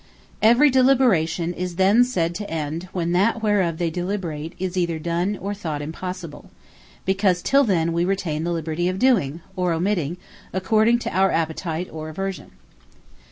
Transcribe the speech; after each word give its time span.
Every 0.41 0.71
Deliberation 0.71 1.53
is 1.53 1.75
then 1.75 2.03
sayd 2.03 2.33
to 2.33 2.49
End 2.49 2.89
when 2.91 3.11
that 3.11 3.43
whereof 3.43 3.77
they 3.77 3.91
Deliberate, 3.91 4.53
is 4.57 4.75
either 4.75 4.97
done, 4.97 5.37
or 5.39 5.53
thought 5.53 5.79
impossible; 5.79 6.49
because 7.05 7.43
till 7.43 7.63
then 7.63 7.93
wee 7.93 8.03
retain 8.03 8.43
the 8.43 8.51
liberty 8.51 8.89
of 8.89 8.97
doing, 8.97 9.41
or 9.55 9.73
omitting, 9.73 10.17
according 10.53 10.97
to 11.05 11.15
our 11.15 11.29
Appetite, 11.29 11.87
or 11.91 12.09
Aversion. 12.09 12.49